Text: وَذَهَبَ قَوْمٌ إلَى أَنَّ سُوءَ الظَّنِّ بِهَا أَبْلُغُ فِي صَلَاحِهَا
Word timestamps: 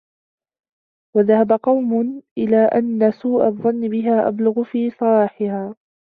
وَذَهَبَ 1.15 1.51
قَوْمٌ 1.53 2.21
إلَى 2.37 2.57
أَنَّ 2.57 3.11
سُوءَ 3.11 3.45
الظَّنِّ 3.47 3.89
بِهَا 3.89 4.27
أَبْلُغُ 4.27 4.63
فِي 4.63 4.89
صَلَاحِهَا 4.89 5.75